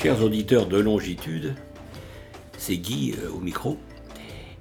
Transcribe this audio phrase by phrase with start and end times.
[0.00, 1.56] Chers auditeurs de longitude,
[2.56, 3.76] c'est Guy euh, au micro.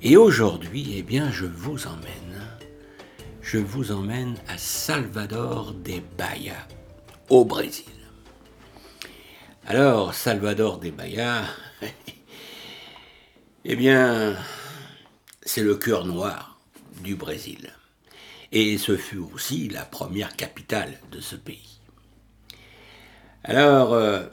[0.01, 2.41] Et aujourd'hui, eh bien, je vous emmène,
[3.43, 6.55] je vous emmène à Salvador de Bahia,
[7.29, 7.85] au Brésil.
[9.67, 11.43] Alors, Salvador de Bahia,
[13.65, 14.35] eh bien,
[15.43, 16.59] c'est le cœur noir
[17.03, 17.75] du Brésil.
[18.51, 21.79] Et ce fut aussi la première capitale de ce pays.
[23.43, 24.25] Alors, euh,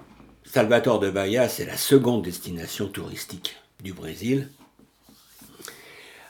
[0.55, 4.53] Salvador de Bahia, c'est la seconde destination touristique du Brésil,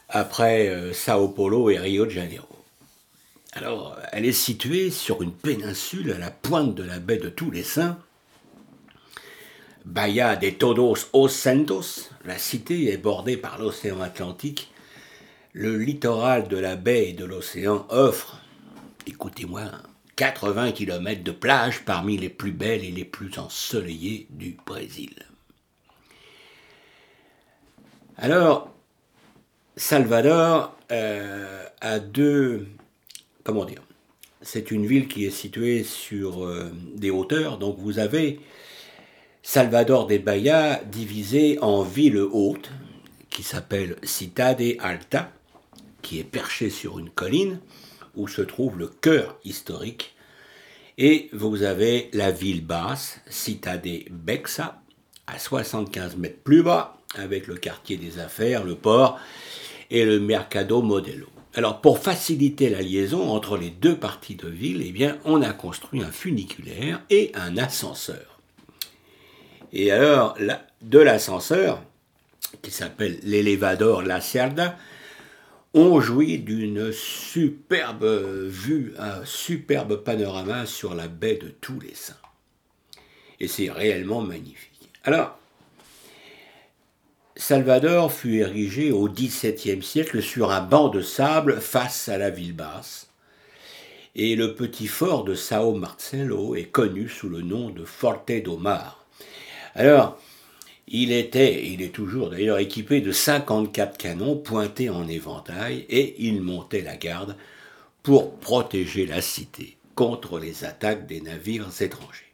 [0.08, 2.48] après euh, Sao Paulo et Rio de Janeiro.
[3.52, 7.50] Alors, elle est située sur une péninsule à la pointe de la baie de Tous
[7.50, 7.98] les Saints.
[9.84, 14.72] Bahia de Todos os Santos, la cité est bordée par l'océan Atlantique.
[15.52, 18.40] Le littoral de la baie et de l'océan offre,
[19.06, 19.70] écoutez-moi,
[20.16, 25.14] 80 km de plage parmi les plus belles et les plus ensoleillées du Brésil.
[28.16, 28.72] Alors,
[29.76, 32.68] Salvador euh, a deux...
[33.42, 33.82] Comment dire
[34.40, 38.40] C'est une ville qui est située sur euh, des hauteurs, donc vous avez
[39.42, 42.70] Salvador de Bahia divisé en villes hautes,
[43.30, 45.32] qui s'appelle Citade Alta,
[46.02, 47.58] qui est perchée sur une colline,
[48.16, 50.14] où se trouve le cœur historique.
[50.98, 54.80] Et vous avez la ville basse, Citade Bexa,
[55.26, 59.18] à 75 mètres plus bas, avec le quartier des affaires, le port
[59.90, 61.26] et le Mercado Modelo.
[61.54, 65.52] Alors pour faciliter la liaison entre les deux parties de ville, eh bien, on a
[65.52, 68.40] construit un funiculaire et un ascenseur.
[69.72, 70.36] Et alors,
[70.82, 71.82] de l'ascenseur,
[72.62, 74.76] qui s'appelle l'Elevador La Cerda,
[75.74, 78.04] on jouit d'une superbe
[78.46, 82.14] vue, un superbe panorama sur la baie de tous les saints.
[83.40, 84.90] Et c'est réellement magnifique.
[85.02, 85.36] Alors,
[87.34, 92.54] Salvador fut érigé au XVIIe siècle sur un banc de sable face à la ville
[92.54, 93.10] basse,
[94.14, 98.56] et le petit fort de Sao Marcelo est connu sous le nom de Forte do
[98.56, 99.04] Mar.
[99.74, 100.20] Alors,
[100.88, 106.42] il était, il est toujours d'ailleurs équipé de 54 canons pointés en éventail et il
[106.42, 107.36] montait la garde
[108.02, 112.32] pour protéger la cité contre les attaques des navires étrangers.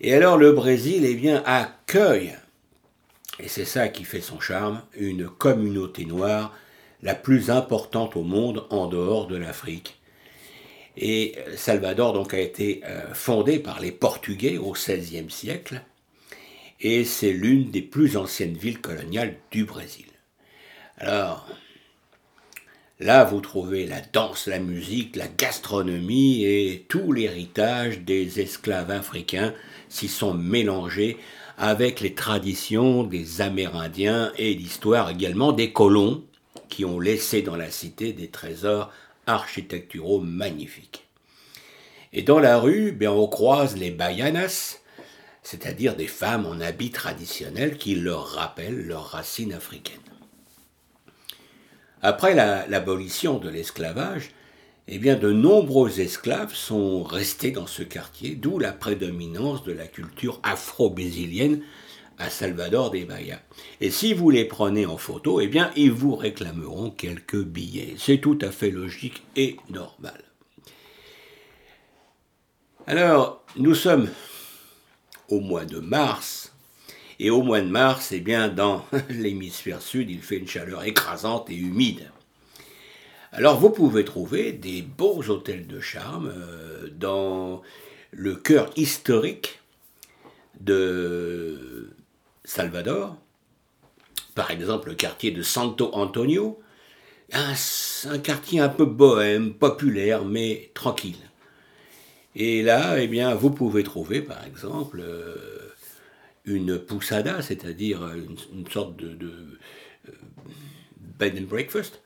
[0.00, 2.34] Et alors le Brésil eh bien, accueille,
[3.40, 6.56] et c'est ça qui fait son charme, une communauté noire
[7.02, 9.98] la plus importante au monde en dehors de l'Afrique.
[10.96, 15.82] Et Salvador donc a été euh, fondé par les Portugais au XVIe siècle
[16.84, 20.04] et c'est l'une des plus anciennes villes coloniales du Brésil.
[20.98, 21.48] Alors,
[23.00, 29.54] là, vous trouvez la danse, la musique, la gastronomie et tout l'héritage des esclaves africains
[29.88, 31.16] s'y sont mélangés
[31.56, 36.22] avec les traditions des Amérindiens et l'histoire également des colons
[36.68, 38.92] qui ont laissé dans la cité des trésors
[39.26, 41.06] architecturaux magnifiques.
[42.12, 44.80] Et dans la rue, bien, on croise les baianas,
[45.44, 50.00] c'est-à-dire des femmes en habits traditionnels qui leur rappellent leurs racines africaines.
[52.02, 54.30] Après l'abolition de l'esclavage,
[54.88, 59.86] eh bien, de nombreux esclaves sont restés dans ce quartier, d'où la prédominance de la
[59.86, 61.62] culture afro-brésilienne
[62.18, 63.40] à Salvador de Bahia.
[63.80, 67.94] Et si vous les prenez en photo, eh bien, ils vous réclameront quelques billets.
[67.98, 70.22] C'est tout à fait logique et normal.
[72.86, 74.10] Alors, nous sommes
[75.40, 76.52] mois de mars.
[77.18, 81.50] Et au mois de mars, eh bien, dans l'hémisphère sud, il fait une chaleur écrasante
[81.50, 82.10] et humide.
[83.36, 87.62] Alors vous pouvez trouver des beaux hôtels de charme euh, dans
[88.12, 89.60] le cœur historique
[90.60, 91.90] de
[92.44, 93.16] Salvador,
[94.36, 96.60] par exemple le quartier de Santo Antonio,
[97.32, 101.18] un quartier un peu bohème, populaire, mais tranquille.
[102.36, 105.36] Et là, eh bien, vous pouvez trouver, par exemple, euh,
[106.44, 108.00] une poussada, c'est-à-dire
[108.52, 109.16] une, sorte de,
[110.08, 110.12] euh,
[111.18, 112.02] bed and breakfast,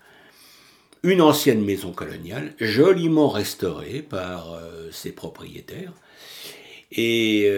[1.03, 5.93] une ancienne maison coloniale, joliment restaurée par euh, ses propriétaires.
[6.91, 7.51] Et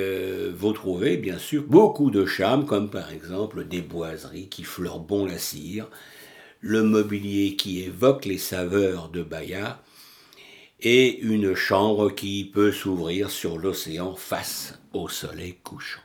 [0.57, 5.25] vous trouvez bien sûr beaucoup de charme, comme par exemple des boiseries qui fleurent bon
[5.25, 5.89] la cire,
[6.61, 9.81] le mobilier qui évoque les saveurs de Bahia,
[10.83, 16.01] et une chambre qui peut s'ouvrir sur l'océan face au soleil couchant.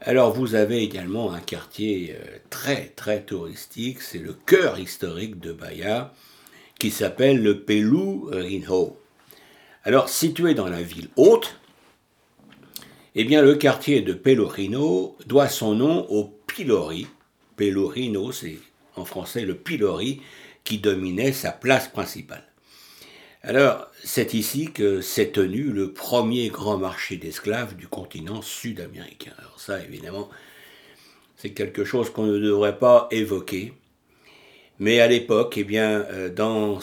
[0.00, 5.52] Alors vous avez également un quartier euh, très très touristique, c'est le cœur historique de
[5.52, 6.12] Bahia,
[6.78, 8.98] qui s'appelle le Pelu Rinho.
[9.84, 11.58] Alors situé dans la ville haute,
[13.18, 17.06] eh bien, le quartier de Pelorino doit son nom au pilori.
[17.56, 18.58] Pelorino, c'est
[18.94, 20.20] en français le pilori
[20.66, 22.44] qui dominait sa place principale.
[23.42, 29.30] Alors, c'est ici que s'est tenu le premier grand marché d'esclaves du continent sud-américain.
[29.38, 30.28] Alors ça, évidemment,
[31.36, 33.72] c'est quelque chose qu'on ne devrait pas évoquer.
[34.80, 36.80] Mais à l'époque, eh bien, euh, dans,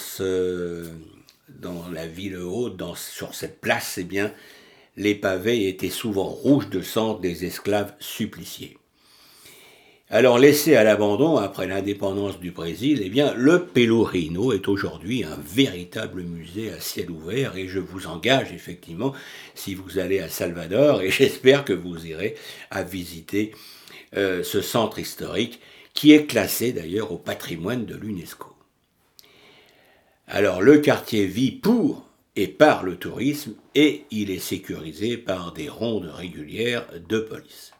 [1.50, 4.34] dans la ville haute, sur cette place, eh bien,
[4.96, 8.78] les pavés étaient souvent rouges de sang des esclaves suppliciés.
[10.16, 15.40] Alors laissé à l'abandon après l'indépendance du Brésil, eh bien le Pelourinho est aujourd'hui un
[15.44, 19.14] véritable musée à ciel ouvert et je vous engage effectivement
[19.56, 22.36] si vous allez à Salvador et j'espère que vous irez
[22.70, 23.56] à visiter
[24.16, 25.60] euh, ce centre historique
[25.96, 28.56] qui est classé d'ailleurs au patrimoine de l'UNESCO.
[30.28, 35.70] Alors le quartier vit pour et par le tourisme et il est sécurisé par des
[35.70, 37.74] rondes régulières de police.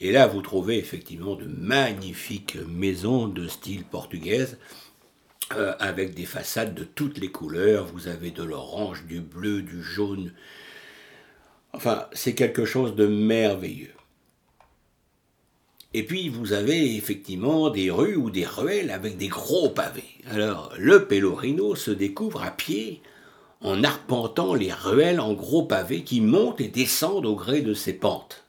[0.00, 4.58] Et là, vous trouvez effectivement de magnifiques maisons de style portugaise,
[5.54, 7.86] euh, avec des façades de toutes les couleurs.
[7.86, 10.32] Vous avez de l'orange, du bleu, du jaune.
[11.72, 13.92] Enfin, c'est quelque chose de merveilleux.
[15.94, 20.18] Et puis, vous avez effectivement des rues ou des ruelles avec des gros pavés.
[20.28, 23.00] Alors, le Pelorino se découvre à pied
[23.62, 27.94] en arpentant les ruelles en gros pavés qui montent et descendent au gré de ses
[27.94, 28.45] pentes.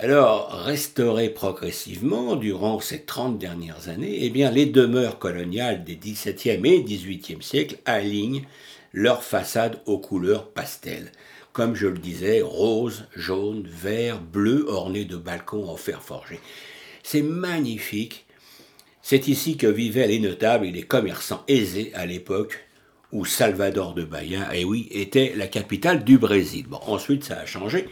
[0.00, 6.64] Alors, restaurées progressivement durant ces 30 dernières années, eh bien, les demeures coloniales des XVIIe
[6.64, 8.44] et XVIIIe siècles alignent
[8.92, 11.10] leurs façades aux couleurs pastel.
[11.52, 16.38] Comme je le disais, rose, jaune, vert, bleu, ornés de balcons en fer forgé.
[17.02, 18.24] C'est magnifique.
[19.02, 22.68] C'est ici que vivaient les notables et les commerçants aisés à l'époque
[23.10, 26.66] où Salvador de Bahia, eh oui, était la capitale du Brésil.
[26.68, 27.88] Bon, ensuite ça a changé,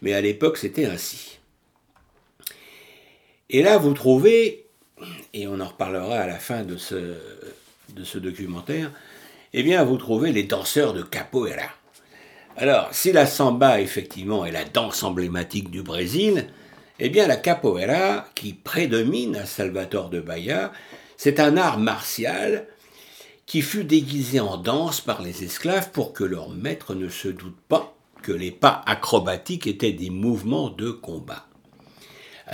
[0.00, 1.41] mais à l'époque c'était ainsi.
[3.50, 4.66] Et là, vous trouvez,
[5.34, 8.90] et on en reparlera à la fin de ce, documentaire,
[9.52, 11.68] eh bien, vous trouvez les danseurs de capoeira.
[12.56, 16.46] Alors, si la samba, effectivement, est la danse emblématique du Brésil,
[16.98, 20.72] eh bien, la capoeira, qui prédomine à Salvador de Bahia,
[21.16, 22.66] c'est un art martial
[23.46, 27.58] qui fut déguisé en danse par les esclaves pour que leur maître ne se doute
[27.68, 31.46] pas que les pas acrobatiques étaient des mouvements de combat.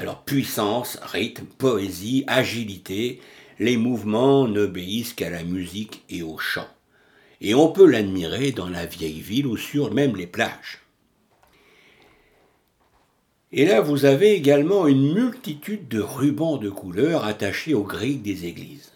[0.00, 3.21] Alors puissance, rythme, poésie, agilité,
[3.59, 6.69] les mouvements n'obéissent qu'à la musique et au chant.
[7.41, 10.83] Et on peut l'admirer dans la vieille ville ou sur même les plages.
[13.50, 18.47] Et là, vous avez également une multitude de rubans de couleurs attachés aux grilles des
[18.47, 18.93] églises.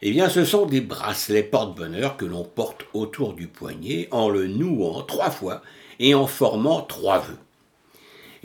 [0.00, 4.46] Eh bien, ce sont des bracelets porte-bonheur que l'on porte autour du poignet en le
[4.46, 5.60] nouant trois fois
[5.98, 7.38] et en formant trois vœux.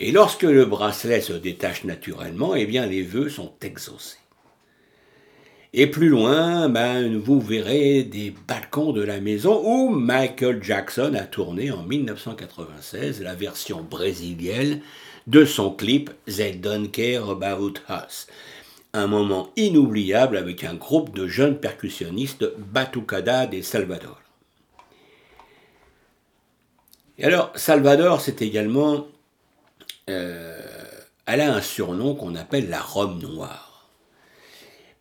[0.02, 4.18] Et lorsque le bracelet se détache naturellement, eh bien les vœux sont exaucés.
[5.74, 11.26] Et plus loin, ben, vous verrez des balcons de la maison où Michael Jackson a
[11.26, 14.80] tourné en 1996 la version brésilienne
[15.28, 18.28] de son clip They Don't Care About Us.
[18.94, 24.22] Un moment inoubliable avec un groupe de jeunes percussionnistes Batucada de Salvador.
[27.18, 29.06] Et alors, Salvador, c'est également
[30.10, 30.60] euh,
[31.26, 33.88] elle a un surnom qu'on appelle la Rome noire.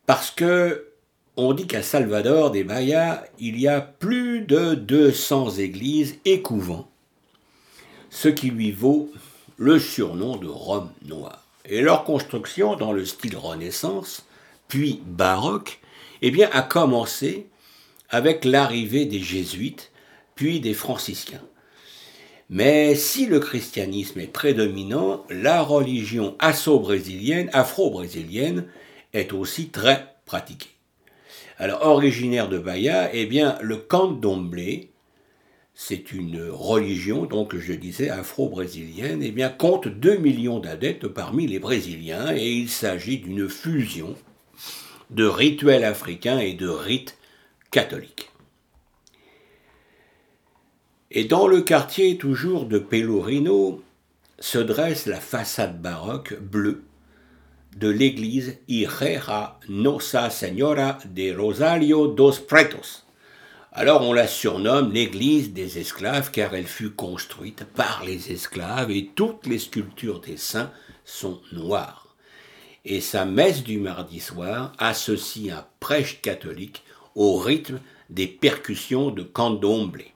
[0.06, 0.88] Parce que
[1.36, 6.90] on dit qu'à Salvador des Mayas, il y a plus de 200 églises et couvents,
[8.10, 9.12] ce qui lui vaut
[9.56, 11.44] le surnom de Rome noire.
[11.64, 14.26] Et leur construction dans le style Renaissance,
[14.66, 15.80] puis baroque,
[16.22, 17.46] eh bien, a commencé
[18.10, 19.92] avec l'arrivée des jésuites,
[20.34, 21.42] puis des franciscains.
[22.50, 28.64] Mais si le christianisme est prédominant, la religion afro-brésilienne, afro-brésilienne
[29.12, 30.70] est aussi très pratiquée.
[31.58, 34.90] Alors, originaire de Bahia, eh bien, le candomblé,
[35.74, 41.58] c'est une religion, donc je disais afro-brésilienne, eh bien, compte 2 millions d'adeptes parmi les
[41.58, 44.16] Brésiliens et il s'agit d'une fusion
[45.10, 47.18] de rituels africains et de rites
[47.70, 48.27] catholiques.
[51.10, 53.82] Et dans le quartier toujours de Pelorino
[54.38, 56.82] se dresse la façade baroque bleue
[57.78, 63.04] de l'église Herrera Nossa Senhora de Rosario dos Pretos.
[63.72, 69.10] Alors on la surnomme l'église des esclaves car elle fut construite par les esclaves et
[69.14, 70.70] toutes les sculptures des saints
[71.06, 72.14] sont noires.
[72.84, 76.82] Et sa messe du mardi soir associe un prêche catholique
[77.14, 80.12] au rythme des percussions de candomblé.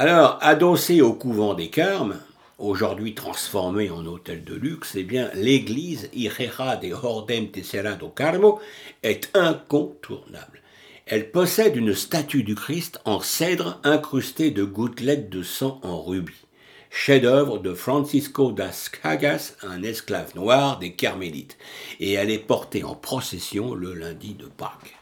[0.00, 2.20] Alors, adossé au couvent des Carmes,
[2.58, 8.60] aujourd'hui transformé en hôtel de luxe, eh bien, l'église Irera de Ordem Tessera do Carmo
[9.02, 10.62] est incontournable.
[11.06, 16.46] Elle possède une statue du Christ en cèdre incrustée de gouttelettes de sang en rubis.
[16.90, 21.58] Chef-d'œuvre de Francisco das Cagas, un esclave noir des Carmélites,
[21.98, 24.97] et elle est portée en procession le lundi de Pâques.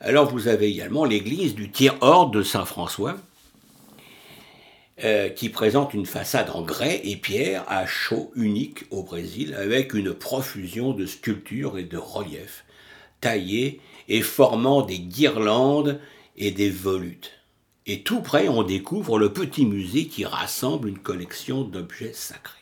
[0.00, 3.16] Alors vous avez également l'église du tiers-ordre de Saint-François,
[5.02, 9.94] euh, qui présente une façade en grès et pierre à chaud unique au Brésil, avec
[9.94, 12.64] une profusion de sculptures et de reliefs
[13.20, 16.00] taillés et formant des guirlandes
[16.36, 17.32] et des volutes.
[17.86, 22.54] Et tout près, on découvre le petit musée qui rassemble une collection d'objets sacrés.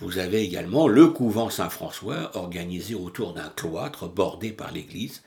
[0.00, 5.22] Vous avez également le couvent Saint-François, organisé autour d'un cloître bordé par l'église,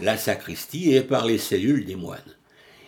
[0.00, 2.36] la sacristie et par les cellules des moines,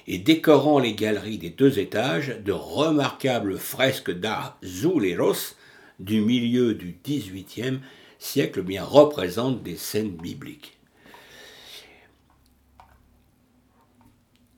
[0.07, 5.55] et décorant les galeries des deux étages de remarquables fresques d'azulejos
[5.99, 7.81] du milieu du XVIIIe
[8.19, 10.79] siècle bien représentent des scènes bibliques.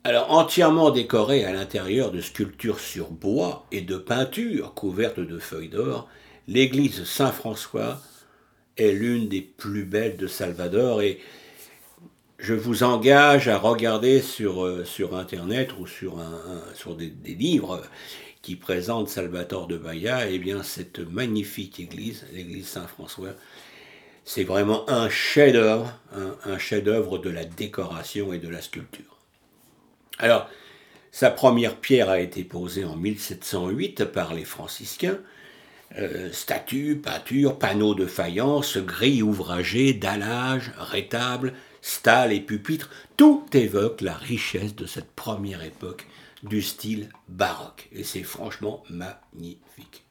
[0.02, 5.68] Alors entièrement décorée à l'intérieur de sculptures sur bois et de peintures couvertes de feuilles
[5.68, 6.08] d'or,
[6.48, 8.00] l'église Saint-François
[8.78, 11.20] est l'une des plus belles de Salvador et
[12.40, 16.16] je vous engage à regarder sur, euh, sur Internet ou sur,
[16.96, 17.82] des, livres
[18.42, 23.34] qui présentent Salvatore de Bahia, et eh bien cette magnifique église, l'église Saint-François,
[24.24, 25.92] c'est vraiment un chef-d'œuvre,
[26.44, 29.18] un chef-d'œuvre de la décoration et de la sculpture.
[30.18, 30.48] Alors,
[31.12, 35.18] sa première pierre a été posée en 1708 par les franciscains.
[35.98, 44.00] Euh, statues, peintures, panneaux de faïence, grilles ouvragées, dallages, rétables, stalles et pupitres, tout évoque
[44.00, 46.06] la richesse de cette première époque
[46.42, 47.88] du style baroque.
[47.92, 50.04] Et c'est franchement magnifique.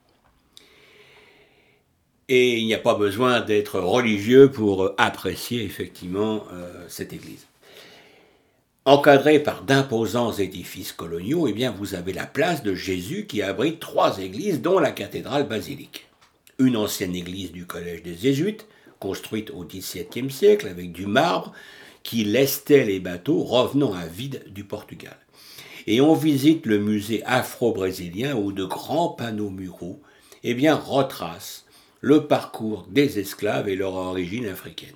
[2.28, 7.48] Et il n'y a pas besoin d'être religieux pour apprécier effectivement euh, cette église.
[8.86, 13.80] Encadré par d'imposants édifices coloniaux, eh bien, vous avez la place de Jésus qui abrite
[13.80, 16.08] trois églises, dont la cathédrale basilique.
[16.60, 18.68] Une ancienne église du collège des Jésuites,
[19.00, 21.54] construite au XVIIe siècle avec du marbre,
[22.04, 25.18] qui lestait les bateaux revenant à vide du Portugal.
[25.88, 30.02] Et on visite le musée afro-brésilien où de grands panneaux muraux
[30.44, 31.66] eh bien, retracent
[32.02, 34.96] le parcours des esclaves et leur origine africaine.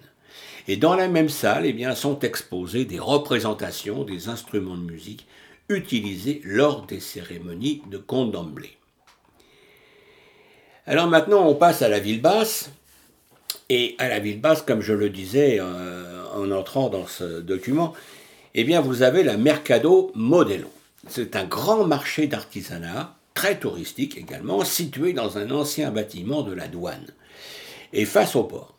[0.67, 5.27] Et dans la même salle, eh bien, sont exposées des représentations des instruments de musique
[5.67, 8.77] utilisés lors des cérémonies de condomblé.
[10.85, 12.71] Alors maintenant, on passe à la ville basse.
[13.75, 17.95] Et à la ville basse, comme je le disais euh, en entrant dans ce document,
[18.53, 20.71] eh bien, vous avez la Mercado Modelo.
[21.07, 26.67] C'est un grand marché d'artisanat, très touristique également, situé dans un ancien bâtiment de la
[26.67, 27.07] douane
[27.93, 28.75] et face au port.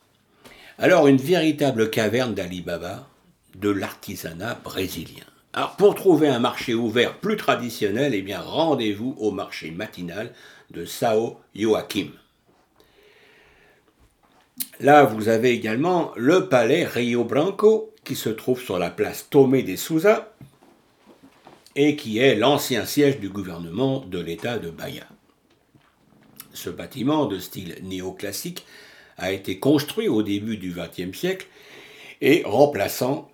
[0.78, 3.08] Alors une véritable caverne d'Alibaba
[3.56, 5.24] de l'artisanat brésilien.
[5.54, 10.32] Alors pour trouver un marché ouvert plus traditionnel, eh bien rendez-vous au marché matinal
[10.70, 12.12] de Sao Joaquim.
[14.80, 19.62] Là, vous avez également le palais Rio Branco qui se trouve sur la place Tomé
[19.62, 20.34] de Souza
[21.76, 25.06] et qui est l'ancien siège du gouvernement de l'État de Bahia.
[26.52, 28.64] Ce bâtiment de style néoclassique
[29.16, 31.46] a été construit au début du XXe siècle
[32.20, 33.30] et remplaçant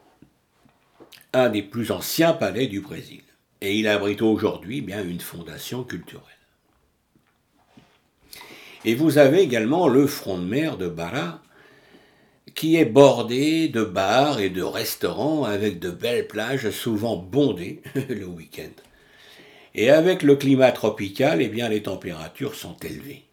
[1.32, 3.22] un des plus anciens palais du Brésil.
[3.60, 6.39] Et il abrite aujourd'hui bien une fondation culturelle.
[8.84, 11.42] Et vous avez également le front de mer de Barra,
[12.54, 18.26] qui est bordé de bars et de restaurants avec de belles plages souvent bondées le
[18.26, 18.72] week-end.
[19.75, 23.25] Et avec le climat tropical, eh bien, les températures sont élevées.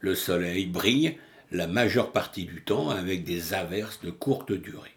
[0.00, 1.16] Le soleil brille
[1.50, 4.90] la majeure partie du temps avec des averses de courte durée.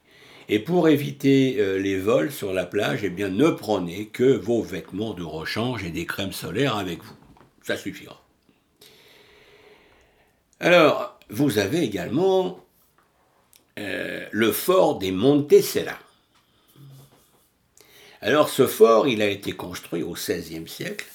[0.49, 4.61] Et pour éviter euh, les vols sur la plage, eh bien, ne prenez que vos
[4.61, 7.15] vêtements de rechange et des crèmes solaires avec vous.
[7.61, 8.26] Ça suffira.
[10.59, 12.65] Alors, vous avez également
[13.77, 15.99] euh, le fort des Montesella.
[18.21, 21.05] Alors, ce fort, il a été construit au XVIe siècle.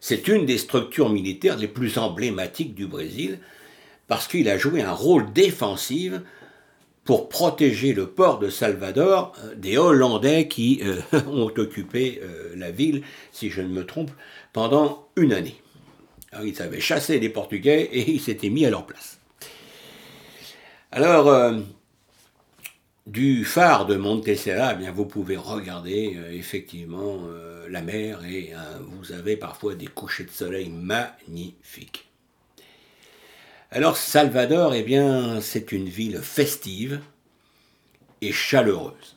[0.00, 3.40] C'est une des structures militaires les plus emblématiques du Brésil
[4.06, 6.12] parce qu'il a joué un rôle défensif
[7.02, 12.22] pour protéger le port de Salvador euh, des Hollandais qui euh, ont occupé
[12.54, 14.12] la ville, si je ne me trompe,
[14.52, 15.56] pendant une année.
[16.44, 19.18] Ils avaient chassé les Portugais et ils s'étaient mis à leur place.
[20.90, 21.28] Alors,
[23.08, 28.52] du phare de Monte eh bien, vous pouvez regarder euh, effectivement euh, la mer et
[28.82, 32.08] vous avez parfois des couchers de soleil magnifiques.
[33.70, 37.00] Alors Salvador, eh bien, c'est une ville festive
[38.20, 39.16] et chaleureuse.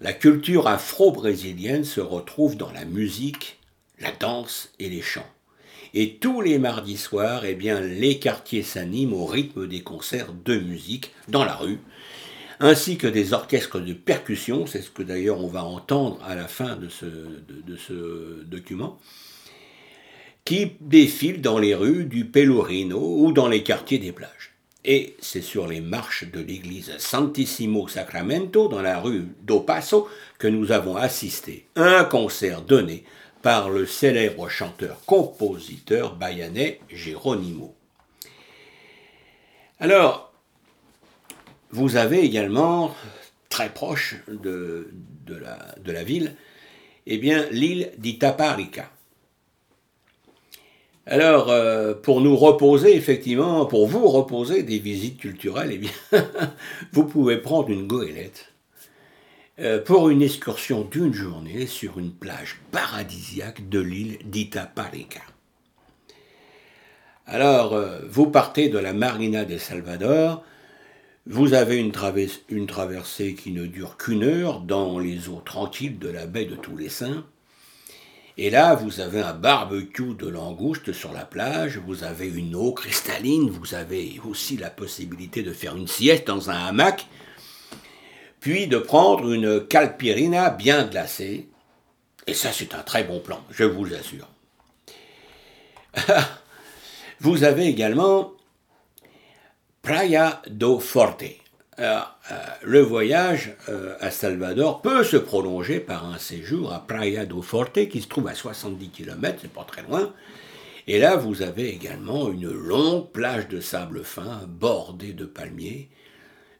[0.00, 3.60] La culture afro-brésilienne se retrouve dans la musique,
[4.00, 5.30] la danse et les chants.
[5.94, 10.56] Et tous les mardis soirs, eh bien, les quartiers s'animent au rythme des concerts de
[10.56, 11.80] musique dans la rue,
[12.60, 16.48] ainsi que des orchestres de percussion, c'est ce que d'ailleurs on va entendre à la
[16.48, 18.98] fin de ce, document,
[20.44, 24.52] qui défilent dans les rues du Pelorino ou dans les quartiers des plages.
[24.84, 30.08] Et c'est sur les marches de l'église Santissimo Sacramento, dans la rue do Paso,
[30.38, 33.04] que nous avons assisté à un concert donné
[33.42, 37.74] par le célèbre chanteur-compositeur bayanais Geronimo.
[39.80, 40.32] Alors,
[41.70, 42.94] vous avez également,
[43.48, 44.88] très proche de,
[45.84, 46.36] la, ville,
[47.06, 48.90] eh bien, l'île d'Itaparica.
[51.04, 55.90] Alors, euh, pour nous reposer, effectivement, pour vous reposer des visites culturelles, eh bien,
[56.92, 58.51] vous pouvez prendre une goélette
[59.84, 65.20] pour une excursion d'une journée sur une plage paradisiaque de l'île d'Itaparica.
[67.26, 70.42] Alors, euh, vous partez de la Marina de Salvador,
[71.26, 71.92] vous avez une,
[72.66, 76.76] traversée qui ne dure qu'une heure dans les eaux tranquilles de la baie de Tous
[76.76, 77.24] les Saints.
[78.38, 82.72] Et là, vous avez un barbecue de langoustes sur la plage, vous avez une eau
[82.72, 87.06] cristalline, vous avez aussi la possibilité de faire une sieste dans un hamac,
[88.42, 91.48] puis de prendre une calpirina bien glacée.
[92.26, 94.28] Et ça, c'est un très bon plan, je vous l'assure.
[97.20, 98.32] vous avez également
[99.80, 101.24] Praia do Forte.
[101.78, 102.00] Euh,
[102.62, 107.88] le voyage euh, à Salvador peut se prolonger par un séjour à Praia do Forte
[107.88, 110.12] qui se trouve à 70 km, c'est pas très loin.
[110.88, 115.90] Et là, vous avez également une longue plage de sable fin bordée de palmiers,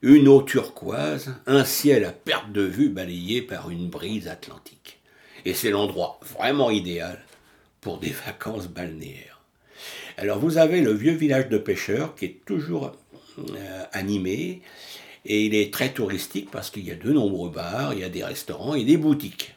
[0.02, 4.98] une eau turquoise, un ciel à perte de vue balayé par une brise atlantique.
[5.44, 7.24] Et c'est l'endroit vraiment idéal
[7.80, 9.40] pour des vacances balnéaires.
[10.18, 12.92] Alors vous avez le vieux village de pêcheurs qui est toujours
[13.38, 14.62] euh, animé.
[15.24, 18.08] Et il est très touristique parce qu'il y a de nombreux bars, il y a
[18.08, 19.54] des restaurants et des boutiques.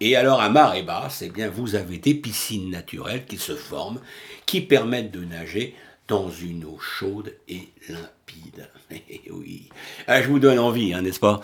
[0.00, 4.00] Et alors à marée basse, eh bien, vous avez des piscines naturelles qui se forment,
[4.46, 5.74] qui permettent de nager
[6.08, 8.68] dans une eau chaude et limpide.
[9.10, 9.68] Eh oui,
[10.06, 11.40] ah, je vous donne envie, hein, n'est-ce pas?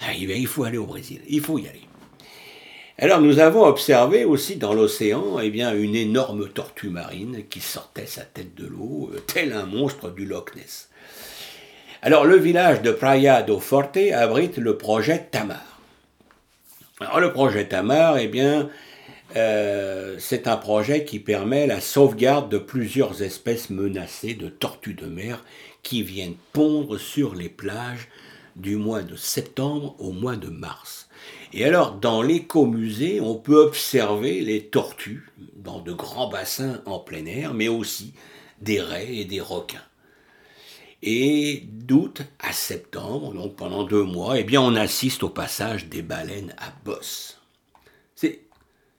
[0.00, 1.82] Ah, Il faut aller au Brésil, il faut y aller.
[2.98, 8.06] Alors nous avons observé aussi dans l'océan eh bien, une énorme tortue marine qui sortait
[8.06, 10.88] sa tête de l'eau, euh, tel un monstre du Loch Ness.
[12.02, 15.80] Alors, le village de Praia do Forte abrite le projet Tamar.
[17.00, 18.68] Alors, le projet Tamar, eh bien,
[19.36, 25.06] euh, c'est un projet qui permet la sauvegarde de plusieurs espèces menacées de tortues de
[25.06, 25.44] mer
[25.82, 28.08] qui viennent pondre sur les plages
[28.56, 31.08] du mois de septembre au mois de mars.
[31.52, 37.24] Et alors, dans l'écomusée, on peut observer les tortues dans de grands bassins en plein
[37.26, 38.12] air, mais aussi
[38.60, 39.78] des raies et des requins.
[41.02, 46.02] Et d'août à septembre, donc pendant deux mois, eh bien, on assiste au passage des
[46.02, 47.37] baleines à bosse.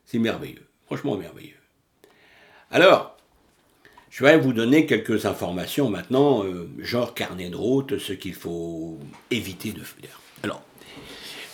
[0.10, 1.54] C'est, merveilleux, franchement merveilleux.
[2.72, 3.16] Alors,
[4.10, 8.98] je vais vous donner quelques informations maintenant, euh, genre carnet de route, ce qu'il faut
[9.30, 10.20] éviter de faire.
[10.42, 10.64] Alors,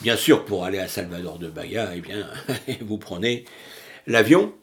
[0.02, 2.28] bien sûr, pour aller à Salvador de Bahia, eh bien,
[2.82, 3.44] vous prenez
[4.08, 4.54] l'avion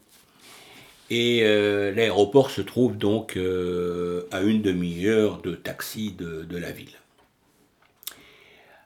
[1.11, 7.02] et euh, l'aéroport se trouve donc euh, à une demi-heure de taxi de, la ville.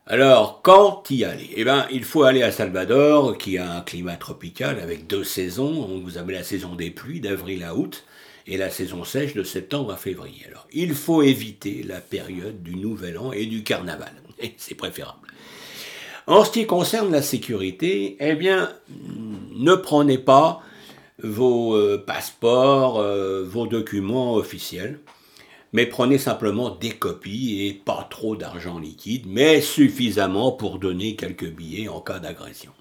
[0.08, 1.50] Alors, quand y aller?
[1.56, 6.00] Eh bien, il faut aller à Salvador, qui a un climat tropical avec deux saisons.
[6.00, 8.04] Vous avez la saison des pluies d'avril à août
[8.46, 10.44] et la saison sèche de septembre à février.
[10.48, 14.12] Alors, il faut éviter la période du Nouvel An et du Carnaval.
[14.58, 15.26] C'est préférable.
[16.28, 18.70] En ce qui concerne la sécurité, eh bien,
[19.56, 20.62] ne prenez pas
[21.20, 25.00] vos euh, passeports, euh, vos documents officiels,
[25.72, 31.50] mais prenez simplement des copies et pas trop d'argent liquide, mais suffisamment pour donner quelques
[31.50, 32.72] billets en cas d'agression.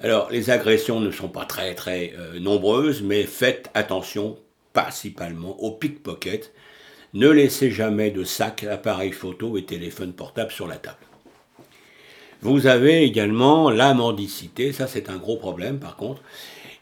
[0.00, 4.36] Alors, les agressions ne sont pas très très euh, nombreuses, mais faites attention
[4.72, 6.52] principalement aux pickpockets.
[7.14, 10.98] Ne laissez jamais de sacs, appareils photo et téléphone portable sur la table.
[12.40, 16.22] Vous avez également la mendicité, ça c'est un gros problème par contre.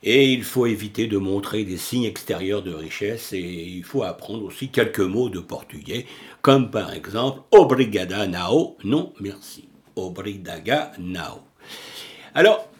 [0.03, 4.45] Et il faut éviter de montrer des signes extérieurs de richesse et il faut apprendre
[4.45, 6.07] aussi quelques mots de portugais,
[6.41, 11.41] comme par exemple obrigada nao, non merci, obrigaga nao.
[12.35, 12.71] Alors,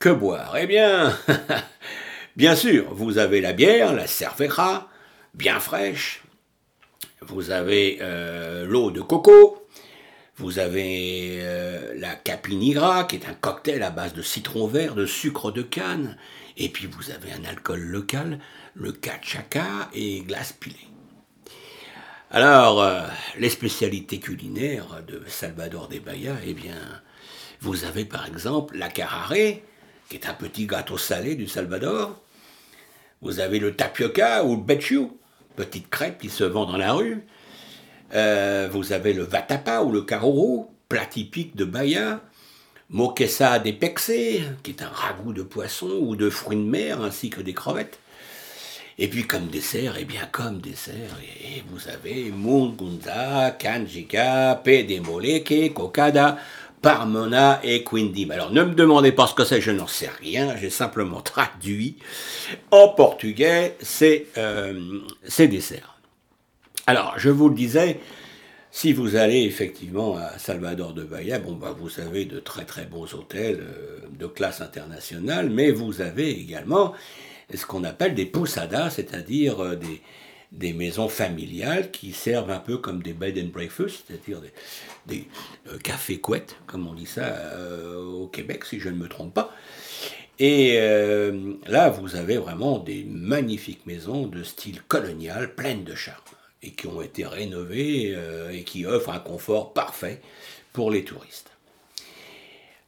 [0.00, 0.56] que boire?
[0.58, 1.16] Eh bien,
[2.36, 4.88] bien sûr, vous avez la bière, la cervera,
[5.34, 6.22] bien fraîche,
[7.20, 9.65] vous avez euh, l'eau de coco,
[10.36, 15.06] vous avez euh, la capinigra, qui est un cocktail à base de citron vert, de
[15.06, 16.16] sucre de canne,
[16.58, 18.38] et puis vous avez un alcool local,
[18.74, 20.76] le cachaca et glace pilée.
[22.30, 23.02] Alors, euh,
[23.38, 26.76] les spécialités culinaires de Salvador de Bahia, eh bien,
[27.60, 32.20] vous avez par exemple la carare, qui est un petit gâteau salé du Salvador.
[33.22, 35.08] Vous avez le tapioca ou le bechu,
[35.56, 37.24] petite crêpe qui se vend dans la rue.
[38.14, 42.20] Euh, vous avez le vatapa ou le caroro, plat typique de Bahia.
[42.88, 44.12] Moquesa de Pexe,
[44.62, 47.98] qui est un ragoût de poisson ou de fruits de mer, ainsi que des crevettes.
[48.98, 51.18] Et puis comme dessert, eh bien comme dessert,
[51.68, 56.38] vous avez Mungunza, Kanjika, Pedemoleke, Kokada,
[56.80, 58.30] Parmona et Quindim.
[58.30, 61.96] Alors ne me demandez pas ce que c'est, je n'en sais rien, j'ai simplement traduit
[62.70, 65.95] en portugais ces, euh, ces desserts.
[66.88, 67.98] Alors, je vous le disais,
[68.70, 72.84] si vous allez effectivement à Salvador de Bahia, bon, bah, vous avez de très très
[72.84, 76.92] bons hôtels euh, de classe internationale, mais vous avez également
[77.52, 79.74] ce qu'on appelle des poussadas, c'est-à-dire euh,
[80.52, 84.52] des, maisons familiales qui servent un peu comme des bed and breakfast, c'est-à-dire des,
[85.06, 85.24] des
[85.66, 87.52] euh, cafés couettes, comme on dit ça
[87.98, 89.52] au Québec, si je ne me trompe pas.
[90.38, 90.78] Et
[91.66, 96.86] là, vous avez vraiment des magnifiques maisons de style colonial, pleines de charme et qui
[96.86, 100.20] ont été rénovés euh, et qui offrent un confort parfait
[100.72, 101.50] pour les touristes.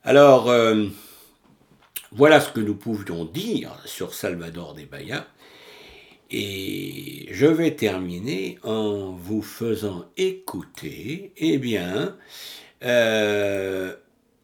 [0.04, 0.86] Alors, euh,
[2.12, 5.26] voilà ce que nous pouvions dire sur Salvador de Bahia.
[6.30, 12.16] Et je vais terminer en vous faisant écouter, eh bien,
[12.84, 13.94] euh,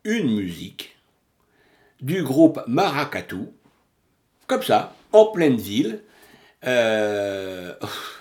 [0.05, 0.97] une musique
[2.01, 3.49] du groupe Maracatu,
[4.47, 6.03] comme ça, en pleine ville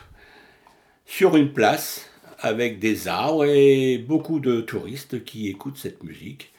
[1.16, 6.52] sur une place avec des arbres et beaucoup de touristes qui écoutent cette musique,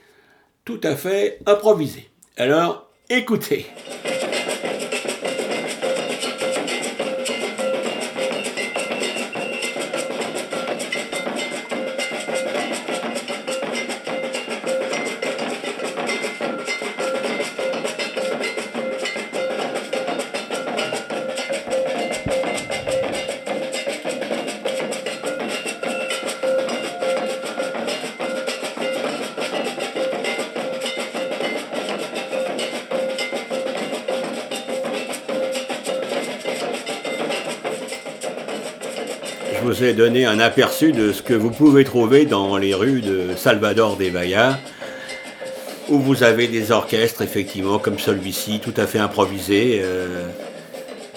[0.64, 2.08] tout à fait improvisée.
[2.36, 3.66] Alors, écoutez.
[39.62, 43.36] Vous ai donné un aperçu de ce que vous pouvez trouver dans les rues de
[43.36, 44.58] Salvador de Bahia,
[45.88, 50.28] où vous avez des orchestres, effectivement, comme celui-ci, tout à fait improvisé, euh,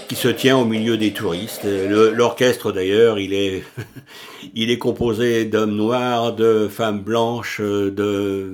[0.07, 1.65] qui se tient au milieu des touristes.
[1.65, 3.63] L'orchestre, d'ailleurs, il est,
[4.55, 8.51] il est composé d'hommes noirs, de femmes blanches, de...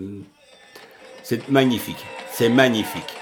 [1.24, 3.16] C'est magnifique, c'est magnifique.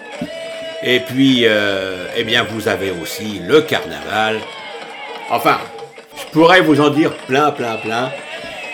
[0.84, 4.39] Et puis, euh, eh bien, vous avez aussi le carnaval.
[5.30, 5.60] Enfin,
[6.32, 8.12] pourrais vous en dire plein, plein, plein.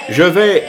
[0.10, 0.64] Je vais,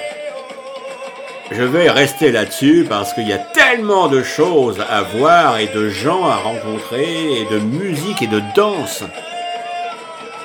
[1.50, 5.88] je vais rester là-dessus parce qu'il y a tellement de choses à voir et de
[5.88, 9.04] gens à rencontrer et de musique et de danse.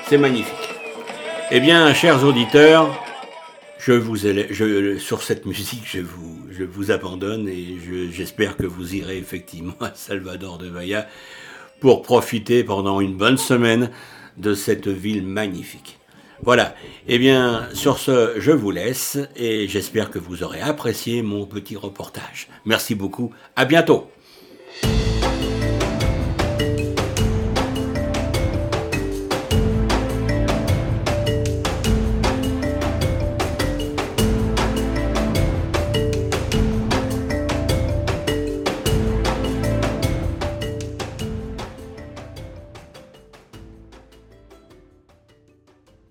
[0.08, 0.54] C'est magnifique.
[1.52, 2.90] Eh bien, chers auditeurs,
[3.80, 7.78] je vous je, sur cette musique, je vous, je vous abandonne et
[8.12, 11.08] j'espère que vous irez effectivement à Salvador de Bahia
[11.80, 13.90] pour profiter pendant une bonne semaine
[14.38, 16.00] de cette ville magnifique.
[16.46, 16.76] Voilà.
[17.08, 21.76] Eh bien, sur ce, je vous laisse et j'espère que vous aurez apprécié mon petit
[21.76, 22.48] reportage.
[22.66, 23.34] Merci beaucoup.
[23.56, 24.10] À bientôt.